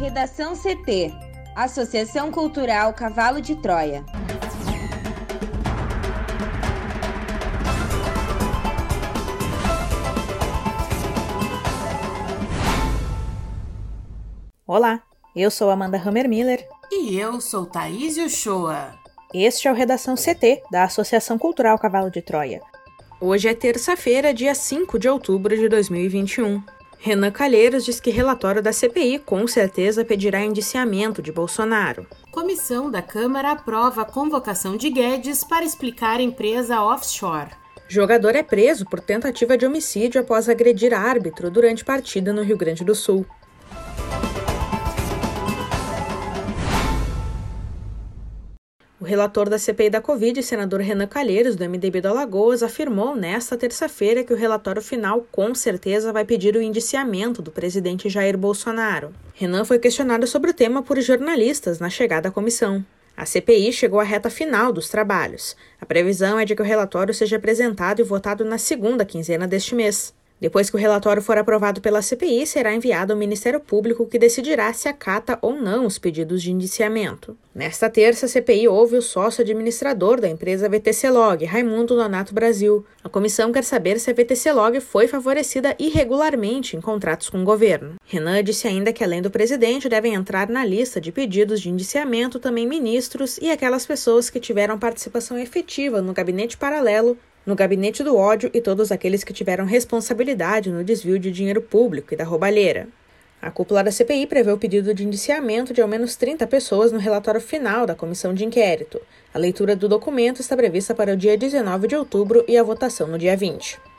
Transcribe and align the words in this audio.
Redação 0.00 0.54
CT 0.56 1.12
Associação 1.54 2.30
Cultural 2.32 2.94
Cavalo 2.94 3.38
de 3.38 3.54
Troia. 3.54 4.02
Olá, 14.66 15.02
eu 15.36 15.50
sou 15.50 15.68
Amanda 15.68 15.98
Hammermiller. 15.98 16.66
E 16.90 17.18
eu 17.18 17.38
sou 17.38 17.66
Thaís 17.66 18.16
Uchoa. 18.16 18.94
Este 19.34 19.68
é 19.68 19.70
o 19.70 19.74
Redação 19.74 20.14
CT, 20.14 20.62
da 20.72 20.84
Associação 20.84 21.36
Cultural 21.36 21.78
Cavalo 21.78 22.10
de 22.10 22.22
Troia. 22.22 22.62
Hoje 23.20 23.48
é 23.48 23.54
terça-feira, 23.54 24.32
dia 24.32 24.54
5 24.54 24.98
de 24.98 25.10
outubro 25.10 25.54
de 25.54 25.68
2021. 25.68 26.79
Renan 27.02 27.30
Calheiros 27.30 27.86
diz 27.86 27.98
que 27.98 28.10
relatório 28.10 28.62
da 28.62 28.74
CPI 28.74 29.20
com 29.20 29.46
certeza 29.46 30.04
pedirá 30.04 30.44
indiciamento 30.44 31.22
de 31.22 31.32
Bolsonaro. 31.32 32.06
Comissão 32.30 32.90
da 32.90 33.00
Câmara 33.00 33.52
aprova 33.52 34.02
a 34.02 34.04
convocação 34.04 34.76
de 34.76 34.90
Guedes 34.90 35.42
para 35.42 35.64
explicar 35.64 36.20
empresa 36.20 36.82
offshore. 36.82 37.52
Jogador 37.88 38.36
é 38.36 38.42
preso 38.42 38.84
por 38.84 39.00
tentativa 39.00 39.56
de 39.56 39.64
homicídio 39.64 40.20
após 40.20 40.46
agredir 40.46 40.92
árbitro 40.92 41.50
durante 41.50 41.84
partida 41.86 42.34
no 42.34 42.42
Rio 42.42 42.58
Grande 42.58 42.84
do 42.84 42.94
Sul. 42.94 43.24
O 49.00 49.04
relator 49.04 49.48
da 49.48 49.58
CPI 49.58 49.88
da 49.88 50.00
Covid, 50.02 50.42
senador 50.42 50.80
Renan 50.80 51.06
Calheiros, 51.06 51.56
do 51.56 51.64
MDB 51.64 52.02
do 52.02 52.08
Alagoas, 52.08 52.62
afirmou 52.62 53.16
nesta 53.16 53.56
terça-feira 53.56 54.22
que 54.22 54.34
o 54.34 54.36
relatório 54.36 54.82
final 54.82 55.26
com 55.32 55.54
certeza 55.54 56.12
vai 56.12 56.22
pedir 56.22 56.54
o 56.54 56.60
indiciamento 56.60 57.40
do 57.40 57.50
presidente 57.50 58.10
Jair 58.10 58.36
Bolsonaro. 58.36 59.14
Renan 59.32 59.64
foi 59.64 59.78
questionado 59.78 60.26
sobre 60.26 60.50
o 60.50 60.54
tema 60.54 60.82
por 60.82 61.00
jornalistas 61.00 61.78
na 61.78 61.88
chegada 61.88 62.28
à 62.28 62.30
comissão. 62.30 62.84
A 63.16 63.24
CPI 63.24 63.72
chegou 63.72 64.00
à 64.00 64.04
reta 64.04 64.28
final 64.28 64.70
dos 64.70 64.90
trabalhos. 64.90 65.56
A 65.80 65.86
previsão 65.86 66.38
é 66.38 66.44
de 66.44 66.54
que 66.54 66.60
o 66.60 66.64
relatório 66.64 67.14
seja 67.14 67.36
apresentado 67.36 68.00
e 68.00 68.04
votado 68.04 68.44
na 68.44 68.58
segunda 68.58 69.06
quinzena 69.06 69.48
deste 69.48 69.74
mês. 69.74 70.12
Depois 70.40 70.70
que 70.70 70.76
o 70.76 70.78
relatório 70.78 71.20
for 71.20 71.36
aprovado 71.36 71.82
pela 71.82 72.00
CPI, 72.00 72.46
será 72.46 72.74
enviado 72.74 73.12
ao 73.12 73.18
Ministério 73.18 73.60
Público, 73.60 74.06
que 74.06 74.18
decidirá 74.18 74.72
se 74.72 74.88
acata 74.88 75.38
ou 75.42 75.54
não 75.54 75.84
os 75.84 75.98
pedidos 75.98 76.42
de 76.42 76.50
indiciamento. 76.50 77.36
Nesta 77.54 77.90
terça, 77.90 78.24
a 78.24 78.28
CPI 78.28 78.66
ouve 78.66 78.96
o 78.96 79.02
sócio 79.02 79.42
administrador 79.42 80.18
da 80.18 80.28
empresa 80.28 80.68
VTC 80.68 81.10
Log, 81.10 81.44
Raimundo 81.44 81.94
Donato 81.94 82.32
Brasil. 82.32 82.86
A 83.04 83.08
comissão 83.08 83.52
quer 83.52 83.64
saber 83.64 84.00
se 84.00 84.10
a 84.10 84.14
VTC 84.14 84.50
Log 84.52 84.80
foi 84.80 85.06
favorecida 85.06 85.76
irregularmente 85.78 86.74
em 86.74 86.80
contratos 86.80 87.28
com 87.28 87.42
o 87.42 87.44
governo. 87.44 87.96
Renan 88.06 88.42
disse 88.42 88.66
ainda 88.66 88.92
que, 88.94 89.04
além 89.04 89.20
do 89.20 89.30
presidente, 89.30 89.88
devem 89.90 90.14
entrar 90.14 90.48
na 90.48 90.64
lista 90.64 91.00
de 91.00 91.12
pedidos 91.12 91.60
de 91.60 91.68
indiciamento 91.68 92.38
também 92.38 92.66
ministros 92.66 93.36
e 93.42 93.50
aquelas 93.50 93.84
pessoas 93.84 94.30
que 94.30 94.40
tiveram 94.40 94.78
participação 94.78 95.38
efetiva 95.38 96.00
no 96.00 96.14
gabinete 96.14 96.56
paralelo 96.56 97.18
no 97.46 97.54
gabinete 97.54 98.02
do 98.02 98.16
ódio 98.16 98.50
e 98.52 98.60
todos 98.60 98.92
aqueles 98.92 99.24
que 99.24 99.32
tiveram 99.32 99.64
responsabilidade 99.64 100.70
no 100.70 100.84
desvio 100.84 101.18
de 101.18 101.30
dinheiro 101.30 101.62
público 101.62 102.14
e 102.14 102.16
da 102.16 102.24
roubalheira. 102.24 102.88
A 103.42 103.50
cúpula 103.50 103.82
da 103.82 103.90
CPI 103.90 104.26
prevê 104.26 104.52
o 104.52 104.58
pedido 104.58 104.92
de 104.92 105.04
indiciamento 105.04 105.72
de 105.72 105.80
ao 105.80 105.88
menos 105.88 106.14
30 106.14 106.46
pessoas 106.46 106.92
no 106.92 106.98
relatório 106.98 107.40
final 107.40 107.86
da 107.86 107.94
comissão 107.94 108.34
de 108.34 108.44
inquérito. 108.44 109.00
A 109.32 109.38
leitura 109.38 109.74
do 109.74 109.88
documento 109.88 110.40
está 110.40 110.54
prevista 110.54 110.94
para 110.94 111.14
o 111.14 111.16
dia 111.16 111.38
19 111.38 111.88
de 111.88 111.96
outubro 111.96 112.44
e 112.46 112.58
a 112.58 112.62
votação 112.62 113.06
no 113.06 113.16
dia 113.16 113.36
20. 113.36 113.89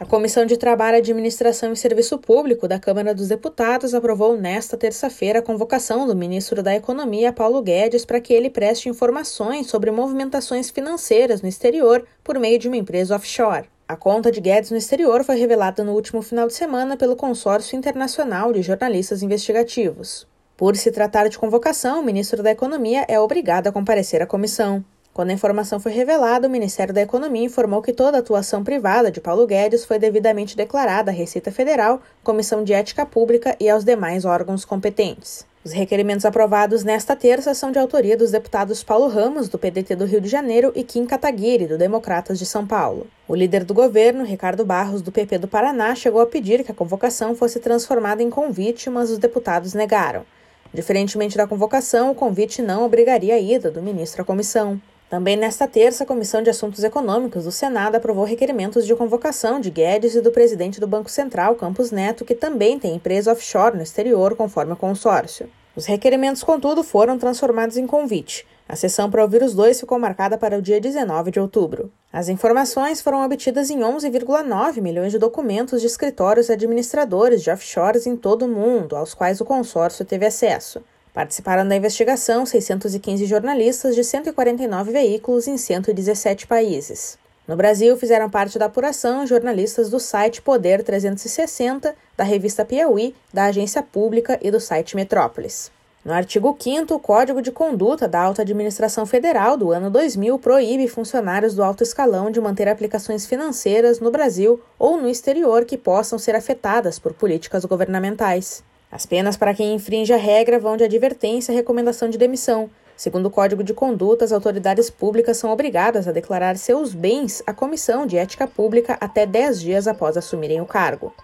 A 0.00 0.06
Comissão 0.06 0.46
de 0.46 0.56
Trabalho, 0.56 0.96
Administração 0.96 1.74
e 1.74 1.76
Serviço 1.76 2.16
Público 2.16 2.66
da 2.66 2.78
Câmara 2.78 3.14
dos 3.14 3.28
Deputados 3.28 3.92
aprovou 3.92 4.34
nesta 4.34 4.74
terça-feira 4.74 5.40
a 5.40 5.42
convocação 5.42 6.06
do 6.06 6.16
ministro 6.16 6.62
da 6.62 6.74
Economia, 6.74 7.34
Paulo 7.34 7.60
Guedes, 7.60 8.06
para 8.06 8.18
que 8.18 8.32
ele 8.32 8.48
preste 8.48 8.88
informações 8.88 9.66
sobre 9.66 9.90
movimentações 9.90 10.70
financeiras 10.70 11.42
no 11.42 11.48
exterior 11.50 12.02
por 12.24 12.38
meio 12.38 12.58
de 12.58 12.66
uma 12.66 12.78
empresa 12.78 13.14
offshore. 13.14 13.68
A 13.86 13.94
conta 13.94 14.32
de 14.32 14.40
Guedes 14.40 14.70
no 14.70 14.78
exterior 14.78 15.22
foi 15.22 15.36
revelada 15.36 15.84
no 15.84 15.92
último 15.92 16.22
final 16.22 16.46
de 16.46 16.54
semana 16.54 16.96
pelo 16.96 17.14
Consórcio 17.14 17.76
Internacional 17.76 18.54
de 18.54 18.62
Jornalistas 18.62 19.22
Investigativos. 19.22 20.26
Por 20.56 20.76
se 20.76 20.90
tratar 20.90 21.28
de 21.28 21.38
convocação, 21.38 22.00
o 22.00 22.02
ministro 22.02 22.42
da 22.42 22.50
Economia 22.50 23.04
é 23.06 23.20
obrigado 23.20 23.66
a 23.66 23.72
comparecer 23.72 24.22
à 24.22 24.26
comissão. 24.26 24.82
Quando 25.12 25.30
a 25.30 25.34
informação 25.34 25.80
foi 25.80 25.90
revelada, 25.90 26.46
o 26.46 26.50
Ministério 26.50 26.94
da 26.94 27.02
Economia 27.02 27.44
informou 27.44 27.82
que 27.82 27.92
toda 27.92 28.18
atuação 28.18 28.62
privada 28.62 29.10
de 29.10 29.20
Paulo 29.20 29.44
Guedes 29.44 29.84
foi 29.84 29.98
devidamente 29.98 30.56
declarada 30.56 31.10
à 31.10 31.14
Receita 31.14 31.50
Federal, 31.50 32.00
Comissão 32.22 32.62
de 32.62 32.72
Ética 32.72 33.04
Pública 33.04 33.56
e 33.58 33.68
aos 33.68 33.84
demais 33.84 34.24
órgãos 34.24 34.64
competentes. 34.64 35.44
Os 35.62 35.72
requerimentos 35.72 36.24
aprovados 36.24 36.84
nesta 36.84 37.14
terça 37.14 37.52
são 37.52 37.70
de 37.70 37.78
autoria 37.78 38.16
dos 38.16 38.30
deputados 38.30 38.82
Paulo 38.82 39.08
Ramos, 39.08 39.48
do 39.48 39.58
PDT 39.58 39.94
do 39.94 40.06
Rio 40.06 40.20
de 40.20 40.28
Janeiro, 40.28 40.72
e 40.74 40.84
Kim 40.84 41.04
Kataguiri, 41.04 41.66
do 41.66 41.76
Democratas 41.76 42.38
de 42.38 42.46
São 42.46 42.66
Paulo. 42.66 43.06
O 43.28 43.34
líder 43.34 43.64
do 43.64 43.74
governo, 43.74 44.24
Ricardo 44.24 44.64
Barros, 44.64 45.02
do 45.02 45.12
PP 45.12 45.38
do 45.38 45.48
Paraná, 45.48 45.94
chegou 45.94 46.22
a 46.22 46.26
pedir 46.26 46.64
que 46.64 46.70
a 46.70 46.74
convocação 46.74 47.34
fosse 47.34 47.58
transformada 47.58 48.22
em 48.22 48.30
convite, 48.30 48.88
mas 48.88 49.10
os 49.10 49.18
deputados 49.18 49.74
negaram. 49.74 50.24
Diferentemente 50.72 51.36
da 51.36 51.48
convocação, 51.48 52.10
o 52.12 52.14
convite 52.14 52.62
não 52.62 52.86
obrigaria 52.86 53.34
a 53.34 53.38
ida 53.38 53.70
do 53.70 53.82
ministro 53.82 54.22
à 54.22 54.24
comissão. 54.24 54.80
Também 55.10 55.36
nesta 55.36 55.66
terça, 55.66 56.04
a 56.04 56.06
Comissão 56.06 56.40
de 56.40 56.50
Assuntos 56.50 56.84
Econômicos 56.84 57.42
do 57.42 57.50
Senado 57.50 57.96
aprovou 57.96 58.24
requerimentos 58.24 58.86
de 58.86 58.94
convocação 58.94 59.58
de 59.58 59.68
Guedes 59.68 60.14
e 60.14 60.20
do 60.20 60.30
presidente 60.30 60.78
do 60.78 60.86
Banco 60.86 61.10
Central, 61.10 61.56
Campos 61.56 61.90
Neto, 61.90 62.24
que 62.24 62.32
também 62.32 62.78
tem 62.78 62.94
empresa 62.94 63.32
offshore 63.32 63.76
no 63.76 63.82
exterior, 63.82 64.36
conforme 64.36 64.72
o 64.72 64.76
consórcio. 64.76 65.50
Os 65.74 65.84
requerimentos, 65.84 66.44
contudo, 66.44 66.84
foram 66.84 67.18
transformados 67.18 67.76
em 67.76 67.88
convite. 67.88 68.46
A 68.68 68.76
sessão 68.76 69.10
para 69.10 69.22
ouvir 69.22 69.42
os 69.42 69.52
dois 69.52 69.80
ficou 69.80 69.98
marcada 69.98 70.38
para 70.38 70.56
o 70.56 70.62
dia 70.62 70.80
19 70.80 71.32
de 71.32 71.40
outubro. 71.40 71.90
As 72.12 72.28
informações 72.28 73.00
foram 73.00 73.24
obtidas 73.24 73.68
em 73.68 73.80
11,9 73.80 74.80
milhões 74.80 75.10
de 75.10 75.18
documentos 75.18 75.80
de 75.80 75.88
escritórios 75.88 76.48
administradores 76.48 77.42
de 77.42 77.50
offshores 77.50 78.06
em 78.06 78.14
todo 78.14 78.44
o 78.44 78.48
mundo, 78.48 78.94
aos 78.94 79.12
quais 79.12 79.40
o 79.40 79.44
consórcio 79.44 80.04
teve 80.04 80.24
acesso. 80.24 80.80
Participaram 81.12 81.66
da 81.66 81.74
investigação 81.74 82.46
615 82.46 83.26
jornalistas 83.26 83.94
de 83.94 84.04
149 84.04 84.92
veículos 84.92 85.48
em 85.48 85.56
117 85.56 86.46
países. 86.46 87.18
No 87.48 87.56
Brasil, 87.56 87.96
fizeram 87.96 88.30
parte 88.30 88.58
da 88.60 88.66
apuração 88.66 89.26
jornalistas 89.26 89.90
do 89.90 89.98
site 89.98 90.40
Poder 90.40 90.84
360, 90.84 91.96
da 92.16 92.22
revista 92.22 92.64
Piauí, 92.64 93.12
da 93.34 93.46
Agência 93.46 93.82
Pública 93.82 94.38
e 94.40 94.52
do 94.52 94.60
site 94.60 94.94
Metrópolis. 94.94 95.72
No 96.04 96.12
artigo 96.12 96.56
5, 96.58 96.94
o 96.94 96.98
Código 97.00 97.42
de 97.42 97.50
Conduta 97.50 98.06
da 98.06 98.22
Alta 98.22 98.42
Administração 98.42 99.04
Federal 99.04 99.56
do 99.56 99.72
ano 99.72 99.90
2000 99.90 100.38
proíbe 100.38 100.86
funcionários 100.86 101.54
do 101.54 101.62
alto 101.62 101.82
escalão 101.82 102.30
de 102.30 102.40
manter 102.40 102.68
aplicações 102.68 103.26
financeiras 103.26 103.98
no 104.00 104.10
Brasil 104.10 104.62
ou 104.78 104.96
no 104.96 105.08
exterior 105.08 105.64
que 105.64 105.76
possam 105.76 106.18
ser 106.18 106.36
afetadas 106.36 106.98
por 106.98 107.12
políticas 107.12 107.64
governamentais. 107.64 108.62
As 108.90 109.06
penas 109.06 109.36
para 109.36 109.54
quem 109.54 109.74
infringe 109.74 110.12
a 110.12 110.16
regra 110.16 110.58
vão 110.58 110.76
de 110.76 110.82
advertência 110.82 111.52
a 111.52 111.54
recomendação 111.54 112.10
de 112.10 112.18
demissão. 112.18 112.68
Segundo 112.96 113.26
o 113.26 113.30
Código 113.30 113.62
de 113.62 113.72
Conduta, 113.72 114.24
as 114.24 114.32
autoridades 114.32 114.90
públicas 114.90 115.36
são 115.36 115.50
obrigadas 115.50 116.08
a 116.08 116.12
declarar 116.12 116.56
seus 116.58 116.92
bens 116.92 117.42
à 117.46 117.54
Comissão 117.54 118.04
de 118.04 118.16
Ética 118.16 118.48
Pública 118.48 118.98
até 119.00 119.24
10 119.24 119.60
dias 119.60 119.86
após 119.86 120.16
assumirem 120.16 120.60
o 120.60 120.66
cargo. 120.66 121.14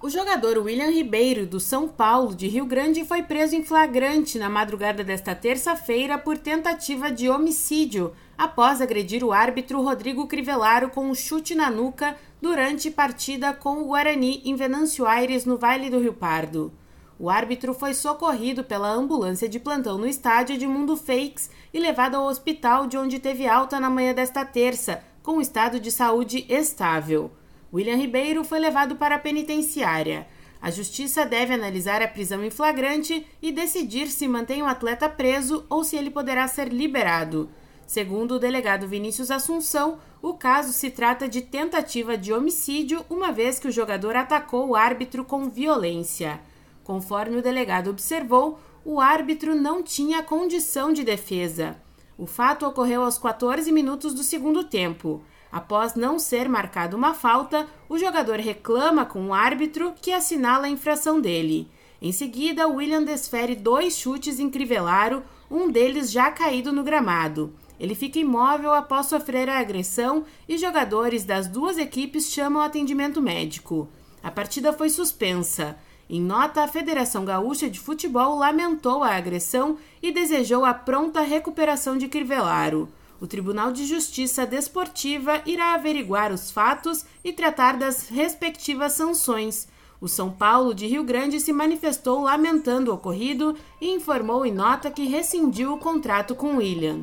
O 0.00 0.08
jogador 0.08 0.58
William 0.58 0.90
Ribeiro, 0.90 1.44
do 1.44 1.58
São 1.58 1.88
Paulo, 1.88 2.32
de 2.32 2.46
Rio 2.46 2.64
Grande, 2.64 3.04
foi 3.04 3.24
preso 3.24 3.56
em 3.56 3.64
flagrante 3.64 4.38
na 4.38 4.48
madrugada 4.48 5.02
desta 5.02 5.34
terça-feira 5.34 6.16
por 6.16 6.38
tentativa 6.38 7.10
de 7.10 7.28
homicídio, 7.28 8.12
após 8.38 8.80
agredir 8.80 9.24
o 9.24 9.32
árbitro 9.32 9.82
Rodrigo 9.82 10.28
Crivellaro 10.28 10.90
com 10.90 11.10
um 11.10 11.16
chute 11.16 11.56
na 11.56 11.68
nuca 11.68 12.16
durante 12.40 12.90
partida 12.90 13.52
com 13.52 13.82
o 13.82 13.86
Guarani 13.86 14.42
em 14.44 14.54
Venâncio 14.54 15.06
Aires, 15.06 15.44
no 15.44 15.56
Vale 15.56 15.90
do 15.90 15.98
Rio 15.98 16.12
Pardo. 16.12 16.72
O 17.18 17.28
árbitro 17.28 17.74
foi 17.74 17.94
socorrido 17.94 18.62
pela 18.62 18.92
ambulância 18.92 19.48
de 19.48 19.58
plantão 19.58 19.98
no 19.98 20.06
estádio 20.06 20.56
de 20.56 20.66
Mundo 20.66 20.96
Fakes 20.96 21.50
e 21.74 21.80
levado 21.80 22.14
ao 22.14 22.26
hospital, 22.26 22.86
de 22.86 22.96
onde 22.96 23.18
teve 23.18 23.48
alta 23.48 23.80
na 23.80 23.90
manhã 23.90 24.14
desta 24.14 24.44
terça, 24.44 25.02
com 25.22 25.40
estado 25.40 25.80
de 25.80 25.90
saúde 25.90 26.46
estável. 26.48 27.30
William 27.72 27.96
Ribeiro 27.96 28.44
foi 28.44 28.60
levado 28.60 28.94
para 28.94 29.16
a 29.16 29.18
penitenciária. 29.18 30.28
A 30.60 30.70
justiça 30.70 31.26
deve 31.26 31.54
analisar 31.54 32.00
a 32.02 32.08
prisão 32.08 32.44
em 32.44 32.50
flagrante 32.50 33.26
e 33.42 33.52
decidir 33.52 34.08
se 34.08 34.26
mantém 34.28 34.62
o 34.62 34.66
atleta 34.66 35.08
preso 35.08 35.66
ou 35.68 35.82
se 35.82 35.96
ele 35.96 36.10
poderá 36.10 36.46
ser 36.46 36.68
liberado. 36.68 37.48
Segundo 37.86 38.32
o 38.32 38.38
delegado 38.38 38.86
Vinícius 38.86 39.30
Assunção, 39.30 39.98
o 40.20 40.34
caso 40.34 40.72
se 40.72 40.90
trata 40.90 41.28
de 41.28 41.42
tentativa 41.42 42.16
de 42.16 42.32
homicídio, 42.32 43.04
uma 43.08 43.30
vez 43.30 43.58
que 43.58 43.68
o 43.68 43.72
jogador 43.72 44.16
atacou 44.16 44.68
o 44.68 44.76
árbitro 44.76 45.24
com 45.24 45.48
violência. 45.48 46.40
Conforme 46.82 47.36
o 47.36 47.42
delegado 47.42 47.90
observou, 47.90 48.58
o 48.84 49.00
árbitro 49.00 49.54
não 49.54 49.82
tinha 49.82 50.22
condição 50.22 50.92
de 50.92 51.04
defesa. 51.04 51.76
O 52.16 52.26
fato 52.26 52.66
ocorreu 52.66 53.02
aos 53.04 53.16
14 53.16 53.70
minutos 53.70 54.12
do 54.12 54.24
segundo 54.24 54.64
tempo. 54.64 55.22
Após 55.52 55.94
não 55.94 56.18
ser 56.18 56.48
marcado 56.48 56.96
uma 56.96 57.14
falta, 57.14 57.66
o 57.88 57.96
jogador 57.96 58.40
reclama 58.40 59.06
com 59.06 59.28
o 59.28 59.34
árbitro 59.34 59.94
que 60.02 60.12
assinala 60.12 60.66
a 60.66 60.70
infração 60.70 61.20
dele. 61.20 61.70
Em 62.02 62.10
seguida, 62.10 62.66
William 62.66 63.04
desfere 63.04 63.54
dois 63.54 63.96
chutes 63.96 64.40
em 64.40 64.50
Crivellaro, 64.50 65.22
um 65.50 65.70
deles 65.70 66.10
já 66.10 66.30
caído 66.30 66.72
no 66.72 66.82
gramado. 66.82 67.54
Ele 67.78 67.94
fica 67.94 68.18
imóvel 68.18 68.72
após 68.72 69.06
sofrer 69.06 69.48
a 69.48 69.58
agressão 69.58 70.24
e 70.48 70.58
jogadores 70.58 71.24
das 71.24 71.46
duas 71.46 71.78
equipes 71.78 72.30
chamam 72.30 72.60
atendimento 72.60 73.22
médico. 73.22 73.88
A 74.22 74.30
partida 74.30 74.72
foi 74.72 74.90
suspensa. 74.90 75.78
Em 76.10 76.20
nota, 76.20 76.64
a 76.64 76.68
Federação 76.68 77.24
Gaúcha 77.24 77.68
de 77.68 77.78
Futebol 77.78 78.36
lamentou 78.36 79.04
a 79.04 79.14
agressão 79.14 79.76
e 80.02 80.10
desejou 80.10 80.64
a 80.64 80.74
pronta 80.74 81.20
recuperação 81.20 81.96
de 81.96 82.08
Crivellaro. 82.08 82.88
O 83.20 83.26
Tribunal 83.26 83.72
de 83.72 83.84
Justiça 83.84 84.46
Desportiva 84.46 85.42
irá 85.44 85.74
averiguar 85.74 86.32
os 86.32 86.50
fatos 86.50 87.04
e 87.22 87.32
tratar 87.32 87.76
das 87.76 88.08
respectivas 88.08 88.92
sanções. 88.92 89.68
O 90.00 90.06
São 90.06 90.30
Paulo 90.30 90.72
de 90.72 90.86
Rio 90.86 91.02
Grande 91.02 91.40
se 91.40 91.52
manifestou 91.52 92.22
lamentando 92.22 92.90
o 92.90 92.94
ocorrido 92.94 93.56
e 93.80 93.92
informou 93.92 94.46
em 94.46 94.52
nota 94.52 94.90
que 94.90 95.06
rescindiu 95.06 95.74
o 95.74 95.78
contrato 95.78 96.34
com 96.36 96.56
William. 96.56 97.02